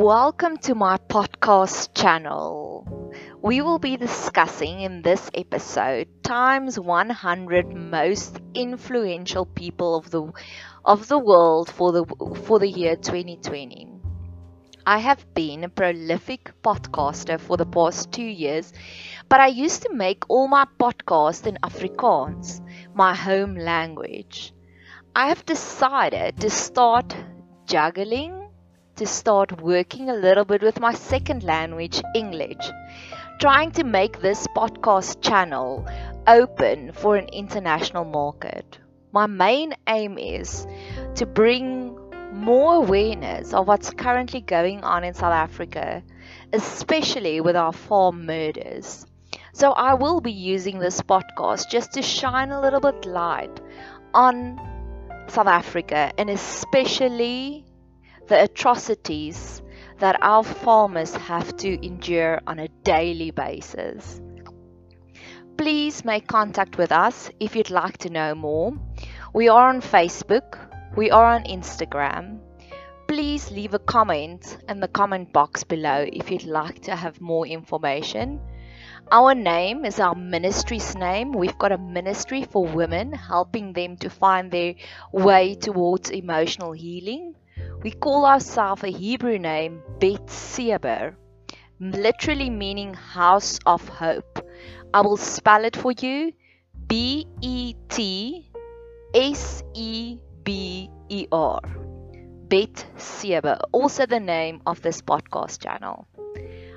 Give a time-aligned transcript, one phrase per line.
[0.00, 3.12] Welcome to my podcast channel.
[3.42, 10.32] We will be discussing in this episode times 100 most influential people of the
[10.86, 12.06] of the world for the
[12.46, 13.88] for the year 2020.
[14.86, 18.72] I have been a prolific podcaster for the past 2 years,
[19.28, 22.62] but I used to make all my podcasts in Afrikaans,
[22.94, 24.54] my home language.
[25.14, 27.14] I have decided to start
[27.66, 28.39] juggling
[29.00, 32.70] to start working a little bit with my second language, English,
[33.40, 35.88] trying to make this podcast channel
[36.26, 38.78] open for an international market.
[39.12, 40.66] My main aim is
[41.14, 41.96] to bring
[42.30, 46.02] more awareness of what's currently going on in South Africa,
[46.52, 49.06] especially with our farm murders.
[49.54, 53.62] So I will be using this podcast just to shine a little bit light
[54.12, 54.60] on
[55.26, 57.64] South Africa and especially
[58.30, 59.60] the atrocities
[59.98, 64.20] that our farmers have to endure on a daily basis.
[65.56, 68.72] Please make contact with us if you'd like to know more.
[69.34, 70.58] We are on Facebook,
[70.96, 72.38] we are on Instagram.
[73.08, 77.48] Please leave a comment in the comment box below if you'd like to have more
[77.48, 78.40] information.
[79.10, 81.32] Our name is our ministry's name.
[81.32, 84.76] We've got a ministry for women, helping them to find their
[85.12, 87.34] way towards emotional healing.
[87.82, 91.16] We call ourselves a Hebrew name Bet Seber,
[91.80, 94.46] literally meaning house of hope.
[94.92, 96.34] I will spell it for you
[96.86, 98.50] B E T
[99.14, 101.60] S E B E R.
[102.48, 106.06] Bet Seber, also the name of this podcast channel.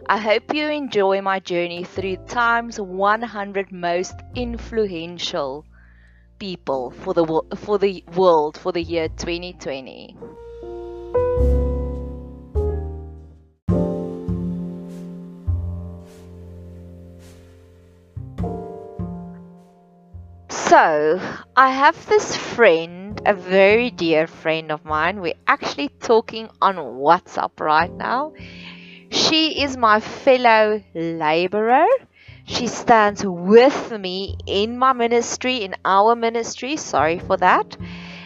[0.07, 5.65] I hope you enjoy my journey through time's 100 most influential
[6.39, 7.25] people for the
[7.57, 10.15] for the world for the year 2020.
[20.73, 21.21] So,
[21.55, 25.21] I have this friend, a very dear friend of mine.
[25.21, 28.33] We're actually talking on WhatsApp right now.
[29.11, 31.85] She is my fellow laborer.
[32.45, 36.75] She stands with me in my ministry, in our ministry.
[36.77, 37.77] Sorry for that.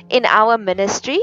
[0.09, 1.19] In our ministry.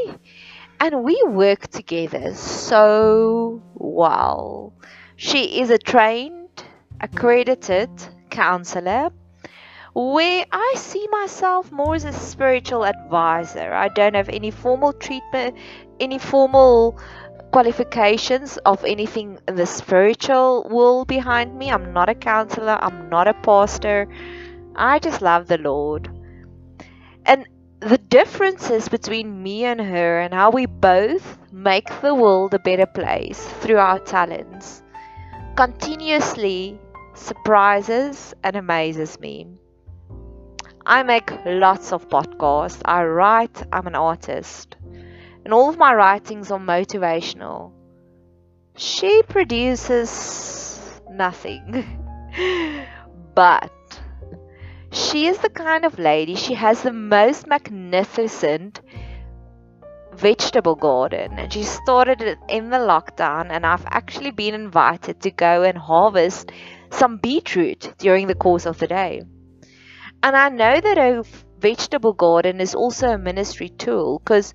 [0.78, 4.74] And we work together so well.
[5.16, 6.64] She is a trained,
[7.00, 7.88] accredited
[8.28, 9.10] counselor
[9.94, 13.72] where I see myself more as a spiritual advisor.
[13.72, 15.56] I don't have any formal treatment,
[16.00, 16.98] any formal
[17.52, 21.70] qualifications of anything in the spiritual world behind me.
[21.70, 24.08] I'm not a counselor, I'm not a pastor.
[24.74, 26.10] I just love the Lord.
[27.24, 27.46] And
[27.78, 32.86] the differences between me and her and how we both make the world a better
[32.86, 34.82] place through our talents
[35.54, 36.80] continuously
[37.14, 39.46] surprises and amazes me.
[40.86, 42.82] I make lots of podcasts.
[42.84, 44.76] I write, I'm an artist.
[45.44, 47.72] And all of my writings are motivational.
[48.76, 52.00] She produces nothing.
[53.34, 53.72] but
[54.92, 58.80] she is the kind of lady, she has the most magnificent
[60.12, 65.30] vegetable garden and she started it in the lockdown and I've actually been invited to
[65.30, 66.52] go and harvest
[66.90, 69.22] some beetroot during the course of the day.
[70.24, 71.22] And I know that a
[71.58, 74.54] vegetable garden is also a ministry tool because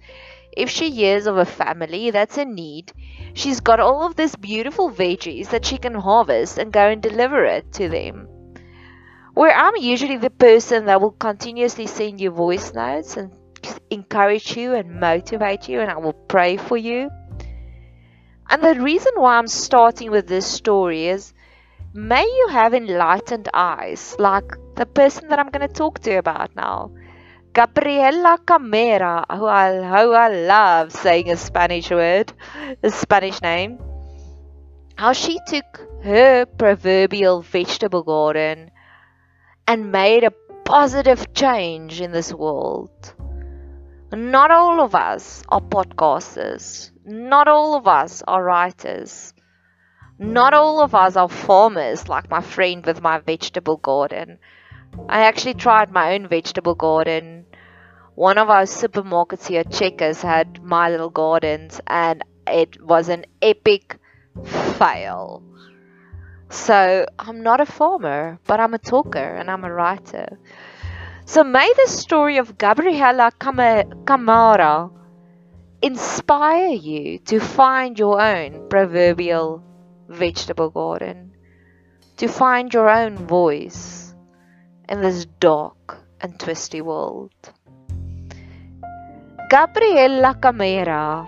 [0.58, 2.92] if she hears of a family that's in need,
[3.36, 7.46] she's got all of these beautiful veggies that she can harvest and go and deliver
[7.46, 8.28] it to them.
[9.36, 13.32] Where I'm usually the person that will continuously send you voice notes and
[13.92, 17.12] encourage you and motivate you, and I will pray for you.
[18.50, 21.32] And the reason why I'm starting with this story is
[21.94, 26.18] may you have enlightened eyes like the person that I'm going to talk to you
[26.20, 26.92] about now.
[27.54, 32.32] Gabriela Camara, who I, who I love saying a Spanish word,
[32.84, 33.80] a Spanish name.
[34.96, 38.70] How she took her proverbial vegetable garden
[39.68, 40.32] and made a
[40.66, 43.14] positive change in this world.
[44.12, 46.92] Not all of us are podcasters.
[47.06, 49.34] Not all of us are writers.
[50.22, 54.38] Not all of us are farmers like my friend with my vegetable garden.
[55.08, 57.46] I actually tried my own vegetable garden.
[58.16, 63.98] One of our supermarkets here, Checkers, had my little gardens, and it was an epic
[64.44, 65.42] fail.
[66.50, 70.38] So I'm not a farmer, but I'm a talker and I'm a writer.
[71.24, 74.90] So may the story of Gabriela Camara
[75.82, 79.64] inspire you to find your own proverbial
[80.10, 81.32] vegetable garden,
[82.18, 84.14] to find your own voice
[84.90, 87.32] in this dark and twisty world.
[89.50, 91.28] Gabriela Camara,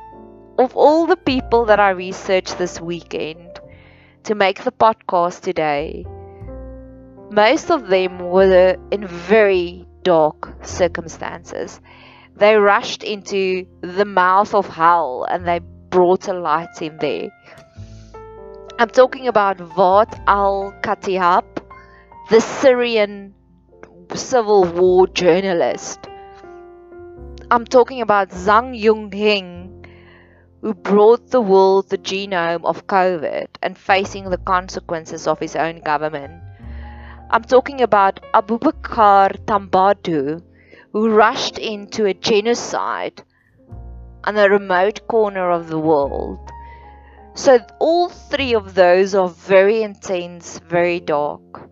[0.59, 3.59] of all the people that I researched this weekend
[4.23, 6.05] to make the podcast today,
[7.31, 11.79] most of them were in very dark circumstances.
[12.35, 17.29] They rushed into the mouth of hell and they brought a light in there.
[18.79, 21.45] I'm talking about Waad al Kateab,
[22.29, 23.33] the Syrian
[24.15, 25.99] civil war journalist.
[27.51, 29.85] I'm talking about Zhang Yongzhen,
[30.61, 35.81] who brought the world the genome of COVID and facing the consequences of his own
[35.81, 36.41] government.
[37.29, 40.41] I'm talking about Abubacarr Tambadou,
[40.91, 43.23] who rushed into a genocide
[44.23, 46.50] on a remote corner of the world.
[47.41, 51.67] So, all three of those are very intense, very dark.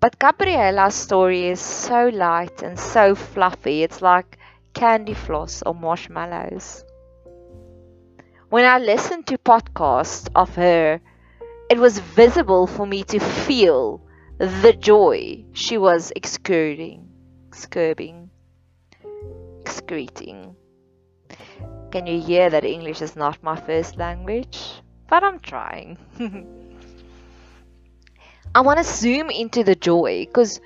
[0.00, 4.36] But Gabriela's story is so light and so fluffy, it's like
[4.74, 6.84] candy floss or marshmallows.
[8.50, 11.00] When I listened to podcasts of her,
[11.70, 14.02] it was visible for me to feel
[14.36, 17.08] the joy she was excurting,
[17.48, 18.28] excurting,
[19.62, 20.54] excreting.
[21.90, 24.82] Can you hear that English is not my first language?
[25.08, 25.98] But I'm trying.
[28.54, 30.60] I want to zoom into the joy because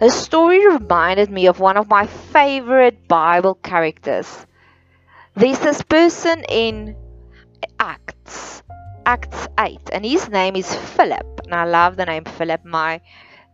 [0.00, 4.46] her story reminded me of one of my favorite Bible characters.
[5.34, 6.96] There's this person in
[7.78, 8.62] Acts
[9.04, 11.40] Acts 8, and his name is Philip.
[11.44, 12.64] And I love the name Philip.
[12.64, 13.00] My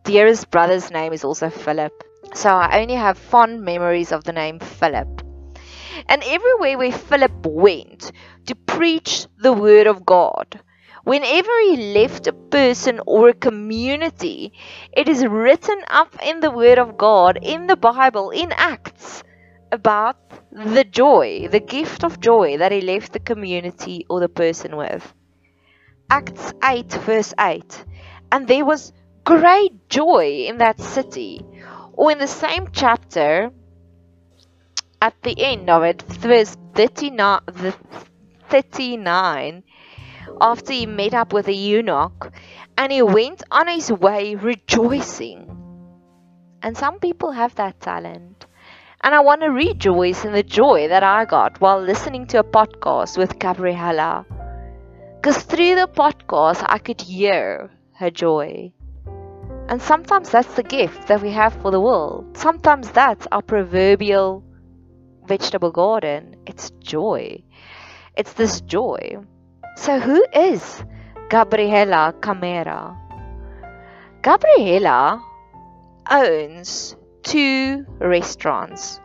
[0.02, 1.92] dearest brother's name is also Philip.
[2.34, 5.23] So I only have fond memories of the name Philip.
[6.08, 8.12] And everywhere where Philip went
[8.46, 10.60] to preach the word of God,
[11.04, 14.52] whenever he left a person or a community,
[14.92, 19.22] it is written up in the word of God, in the Bible, in Acts,
[19.72, 20.16] about
[20.52, 25.12] the joy, the gift of joy that he left the community or the person with.
[26.10, 27.84] Acts 8, verse 8.
[28.30, 28.92] And there was
[29.24, 31.44] great joy in that city.
[31.94, 33.50] Or in the same chapter,
[35.04, 37.40] at the end of it, verse 39,
[38.48, 39.62] 39
[40.40, 42.32] after he met up with a eunuch,
[42.78, 45.40] and he went on his way rejoicing.
[46.62, 48.46] And some people have that talent.
[49.02, 52.44] And I want to rejoice in the joy that I got while listening to a
[52.44, 54.24] podcast with Gabriela
[55.24, 58.72] because through the podcast, I could hear her joy.
[59.68, 62.36] And sometimes that's the gift that we have for the world.
[62.36, 64.44] Sometimes that's our proverbial
[65.26, 66.36] vegetable garden.
[66.46, 67.42] It's joy.
[68.16, 68.66] It's this hmm.
[68.66, 69.16] joy.
[69.76, 70.84] So, who is
[71.30, 72.96] Gabriela Camara?
[74.22, 75.22] Gabriela
[76.10, 79.00] owns two restaurants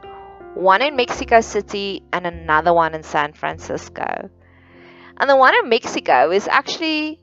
[0.60, 4.30] one in Mexico City and another one in San Francisco.
[5.18, 7.20] And the one in Mexico is actually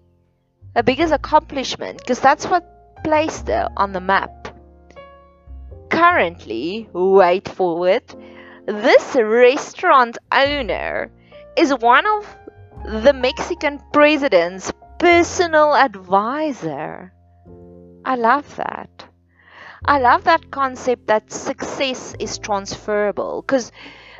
[0.74, 2.64] her biggest accomplishment because that's what
[3.04, 4.48] placed her on the map.
[5.90, 8.14] Currently, wait for it,
[8.66, 11.10] this restaurant owner
[11.56, 12.36] is one of
[12.84, 17.12] the Mexican president's personal advisor.
[18.04, 19.04] I love that.
[19.84, 23.70] I love that concept that success is transferable because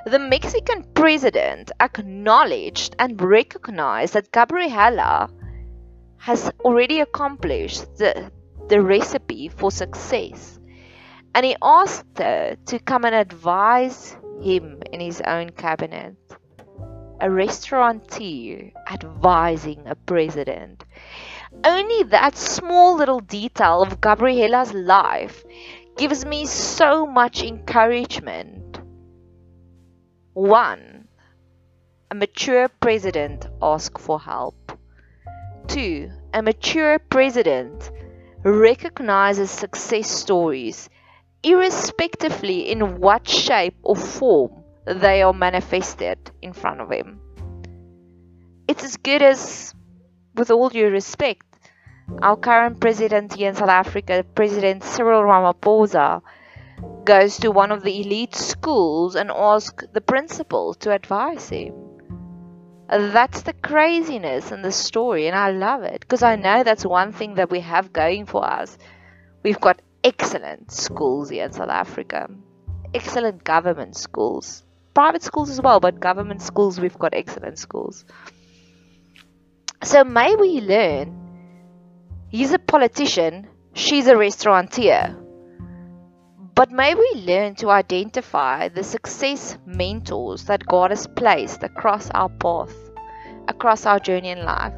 [0.05, 5.29] the Mexican president acknowledged and recognized that Gabriela
[6.19, 8.31] has already accomplished the,
[8.69, 10.61] the recipe for success.
[11.35, 16.17] And he asked her to come and advise him in his own cabinet.
[17.21, 20.85] A restaurateur advising a president.
[21.65, 25.45] Only that small little detail of Gabriela's life
[25.97, 28.79] gives me so much encouragement
[30.35, 31.09] 1.
[32.11, 34.79] A mature president asks for help.
[35.69, 36.11] 2.
[36.35, 37.91] A mature president
[38.45, 40.91] recognizes success stories
[41.47, 44.51] irrespectively in what shape or form
[44.85, 47.21] they are manifested in front of him.
[48.67, 49.73] It's as good as,
[50.35, 51.47] with all due respect,
[52.21, 56.21] our current president here in South Africa, President Cyril Ramaphosa,
[57.05, 61.75] goes to one of the elite schools and asks the principal to advise him.
[62.89, 67.13] That's the craziness in the story, and I love it because I know that's one
[67.13, 68.79] thing that we have going for us.
[69.43, 72.31] We've got excellent schools here in South Africa,
[72.95, 74.63] excellent government schools.
[74.95, 78.07] private schools as well, but government schools, we've got excellent schools.
[79.83, 81.07] So may we learn.
[82.31, 85.15] He's a politician, she's a restaurateur.
[86.55, 92.31] But may we learn to identify the success mentors that God has placed across our
[92.31, 92.75] path,
[93.49, 94.73] across our journey in life.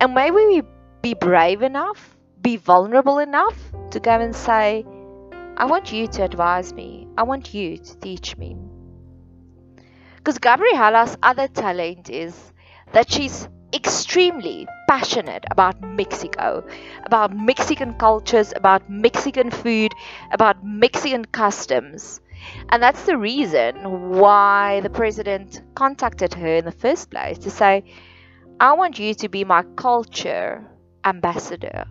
[0.00, 0.62] And may we
[1.02, 3.56] be brave enough, be vulnerable enough
[3.90, 4.84] to go and say,
[5.56, 7.06] I want you to advise me.
[7.16, 8.56] I want you to teach me.
[10.16, 12.52] Because Gabriela's other talent is
[12.92, 16.64] that she's extremely passionate about Mexico,
[17.04, 19.92] about Mexican cultures, about Mexican food,
[20.30, 22.20] about Mexican customs.
[22.70, 27.84] And that's the reason why the president contacted her in the first place to say,
[28.60, 30.64] I want you to be my culture
[31.04, 31.86] ambassador.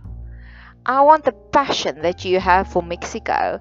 [0.86, 3.60] I want the passion that you have for Mexico.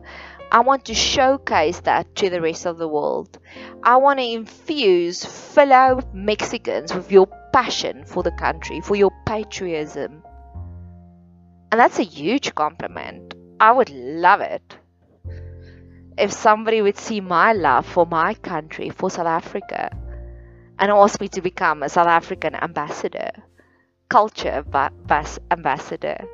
[0.50, 3.38] I want to showcase that to the rest of the world.
[3.82, 10.22] I want to infuse fellow Mexicans with your passion for the country, for your patriotism.
[11.70, 13.34] And that's a huge compliment.
[13.60, 14.76] I would love it
[16.16, 19.90] if somebody would see my love for my country, for South Africa,
[20.78, 23.30] and ask me to become a South African ambassador,
[24.08, 24.64] culture
[25.50, 26.26] ambassador.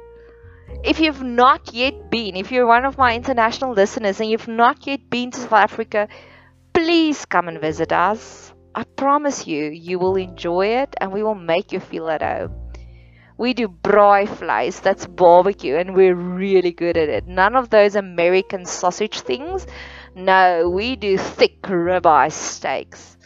[0.85, 4.87] If you've not yet been, if you're one of my international listeners and you've not
[4.87, 6.09] yet been to South Africa,
[6.73, 8.53] please come and visit us.
[8.75, 12.53] I promise you, you will enjoy it and we will make you feel at home.
[13.39, 17.27] We do braaivleis, that's barbecue, and we're really good at it.
[17.27, 19.67] None of those American sausage things.
[20.15, 23.17] No, we do thick ribeye steaks.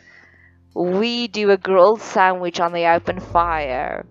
[0.74, 4.06] We do a grilled sandwich on the open fire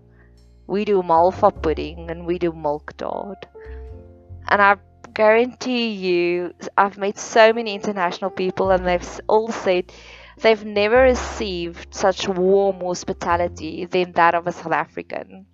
[0.70, 3.48] we do malva pudding and we do milk tart.
[4.48, 4.78] And I
[5.16, 9.92] guarantee you, I've met so many international people and they've all said
[10.42, 15.48] they've never received such warm hospitality than that of a South African.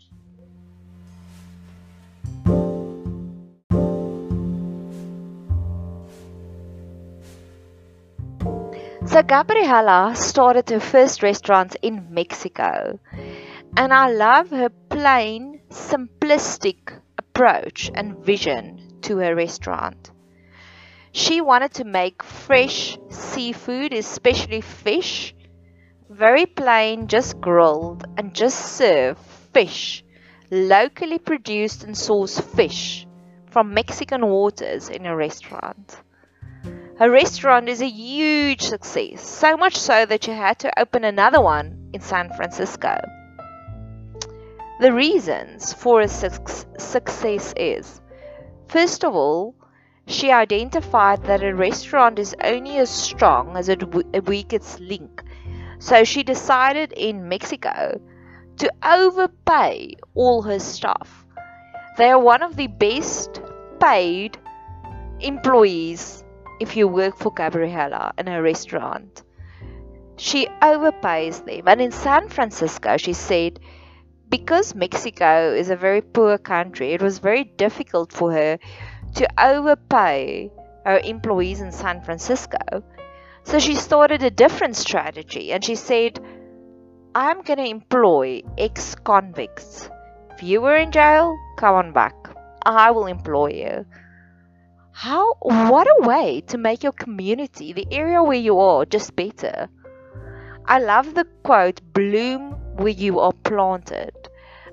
[9.08, 13.00] So Gabriela started her first restaurant in Mexico
[13.78, 20.12] and I love her plain, simplistic approach and vision to her restaurant.
[21.12, 25.36] She wanted to make fresh seafood, especially fish,
[26.10, 29.18] very plain, just grilled, and just serve
[29.54, 30.04] fish,
[30.52, 33.06] locally produced and sourced fish
[33.50, 35.98] from Mexican waters in a restaurant.
[36.98, 41.42] Her restaurant is a huge success, so much so that she had to open another
[41.42, 42.98] one in San Francisco.
[44.80, 48.02] The reasons for a success is
[48.68, 49.56] first of all,
[50.06, 53.86] she identified that a restaurant is only as strong as its
[54.28, 55.24] weakest link.
[55.80, 58.02] So she decided in Mexico
[58.58, 61.26] to overpay all her staff.
[61.98, 63.42] They are one of the best
[63.80, 64.38] paid
[65.22, 66.24] employees
[66.60, 69.24] if you work for Gabriela in a restaurant.
[70.18, 71.68] She overpays them.
[71.68, 73.60] And in San Francisco, she said
[74.30, 78.60] because Mexico is a very poor country, it was very difficult for her
[79.16, 80.52] to overpay
[80.86, 82.84] her employees in San Francisco.
[83.44, 86.20] So she started a different strategy and she said,
[87.14, 89.90] I'm going to employ ex convicts.
[90.32, 92.16] If you were in jail, come on back.
[92.66, 93.86] I will employ you.
[94.92, 99.70] How, what a way to make your community, the area where you are, just better.
[100.66, 104.14] I love the quote, bloom where you are planted.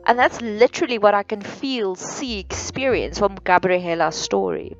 [0.04, 4.76] And that's literally what I can feel, see, experience from Gabriela's story.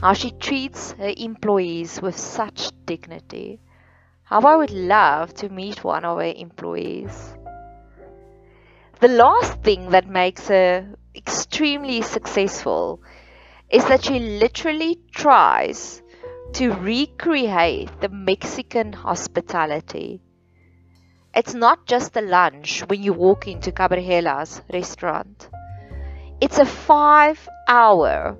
[0.00, 3.60] How she treats her employees with such dignity.
[4.22, 7.34] How I would love to meet one of her employees.
[9.00, 13.02] The last thing that makes her extremely successful
[13.68, 16.02] is that she literally tries
[16.54, 20.22] to recreate the Mexican hospitality.
[21.34, 25.48] It's not just a lunch when you walk into Gabriela's restaurant.
[26.40, 28.36] It's a five hour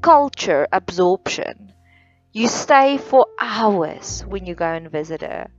[0.00, 1.72] culture absorption.
[2.32, 5.50] You stay for hours when you go and visit her.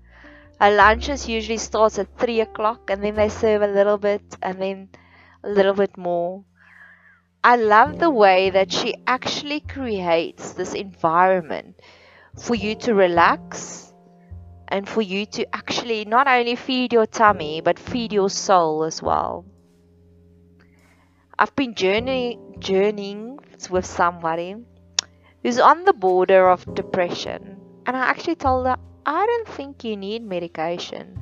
[0.60, 4.60] Her lunches usually starts at three o'clock and then they serve a little bit and
[4.60, 4.90] then
[5.44, 6.44] a little bit more.
[7.44, 11.80] I love the way that she actually creates this environment
[12.38, 13.90] for you to relax
[14.72, 19.01] and for you to actually not only feed your tummy but feed your soul as
[19.01, 19.46] well.
[21.38, 24.56] I've been journey, journeying with somebody
[25.44, 29.98] who's on the border of depression And I actually told her, I don't think you
[29.98, 31.18] need medication.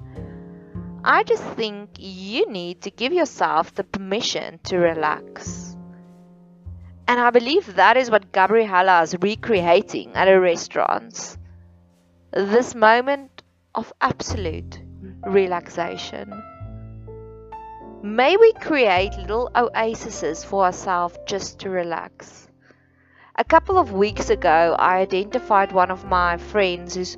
[1.04, 5.76] I just think you need to give yourself the permission to relax.
[7.08, 11.38] And I believe that is what Gabriella is recreating at her restaurants.
[12.32, 13.39] This moment
[13.76, 14.82] of absolute
[15.26, 16.32] relaxation.
[18.02, 22.48] May we create little oases for ourselves just to relax.
[23.36, 27.18] A couple of weeks ago, I identified one of my friends who's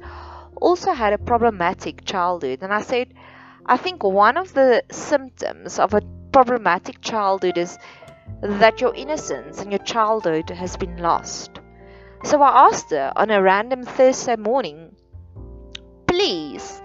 [0.55, 3.13] also had a problematic childhood, and I said,
[3.65, 7.77] I think one of the symptoms of a problematic childhood is
[8.41, 11.59] that your innocence and your childhood has been lost.
[12.23, 14.95] So I asked her on a random Thursday morning,
[16.21, 16.83] please,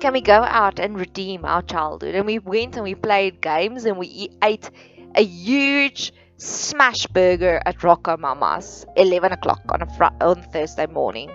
[0.00, 2.14] can we go out and redeem our childhood?
[2.14, 4.68] And we went and we played games and we ate
[5.14, 11.30] a huge smash burger at RocoMamas, 11 o'clock on a fr- on Thursday morning,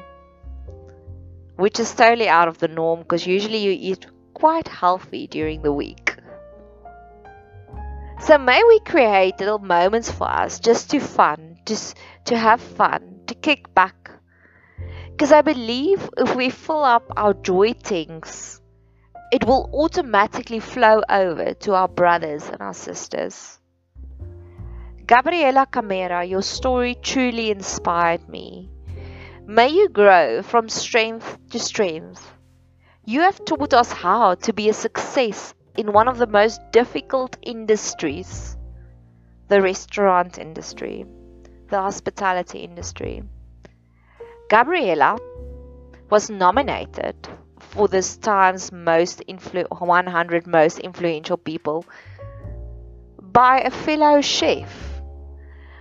[1.55, 4.05] which is totally out of the norm because usually you eat
[4.35, 6.15] quite healthy during the week.
[8.19, 13.21] So may we create little moments for us just to fun, just to have fun,
[13.25, 14.11] to kick back.
[15.11, 18.61] Because I believe if we fill up our joy tanks,
[19.31, 23.59] it will automatically flow over to our brothers and our sisters.
[25.05, 28.69] Gabriela Camara, your story truly inspired me.
[29.45, 32.31] May you grow from strength to strength
[33.03, 37.35] you have taught us how to be a success in one of the most difficult
[37.41, 38.55] industries
[39.47, 41.05] the restaurant industry,
[41.69, 43.21] the hospitality industry.
[44.51, 45.17] Gabriella
[46.09, 47.15] was nominated
[47.57, 51.85] for this time's most influ- 100 most influential people
[53.21, 54.91] by a fellow chef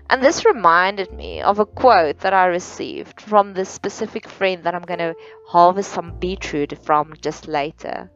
[0.08, 4.76] and this reminded me of a quote that I received from this specific friend that
[4.76, 5.16] I'm going to
[5.48, 8.08] harvest some beetroot from just later.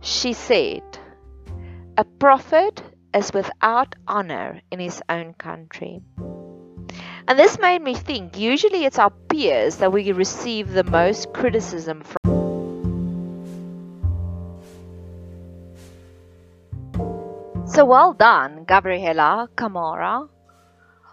[0.00, 0.82] She said,
[1.98, 6.00] A prophet is without honor in his own country.
[7.26, 12.02] And this made me think usually it's our peers that we receive the most criticism
[12.02, 12.16] from.
[17.66, 20.28] So well done, Gabriela Camara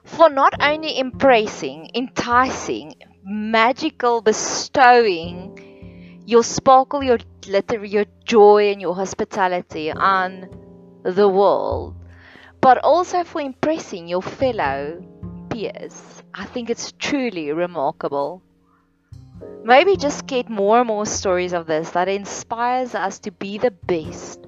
[0.03, 8.95] for not only impressing, enticing, magical, bestowing your sparkle, your glitter, your joy, and your
[8.95, 10.49] hospitality on
[11.03, 11.95] the world,
[12.61, 15.03] but also for impressing your fellow
[15.53, 18.41] I think it's truly remarkable.
[19.65, 23.71] Maybe just get more and more stories of this that inspires us to be the
[23.71, 24.39] best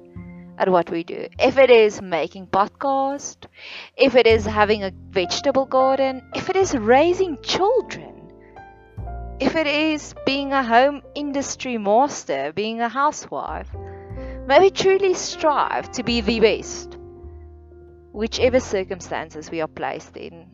[0.56, 1.26] at what we do.
[1.38, 3.46] If it is making podcast,
[3.98, 8.32] if it is having a vegetable garden, if it is raising children,
[9.40, 13.68] if it is being a home industry master, being a housewife,
[14.46, 16.96] maybe truly strive to be the best,
[18.12, 20.53] whichever circumstances we are placed in.